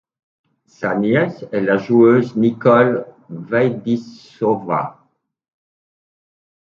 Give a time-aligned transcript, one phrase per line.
[0.65, 5.05] Sa nièce est la joueuse Nicole Vaidišová.